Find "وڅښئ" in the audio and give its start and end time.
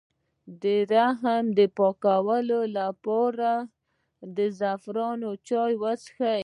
5.81-6.39